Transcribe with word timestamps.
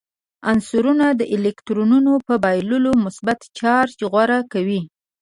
عنصرونه 0.51 1.07
د 1.19 1.21
الکترونونو 1.35 2.13
په 2.27 2.33
بایللو 2.43 2.91
مثبت 3.05 3.39
چارج 3.59 3.97
غوره 4.11 4.39
کوي. 4.53 4.81